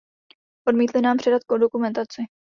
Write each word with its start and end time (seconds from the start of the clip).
Odmítli 0.67 1.01
nám 1.01 1.17
předat 1.17 1.41
dokumentaci. 1.59 2.21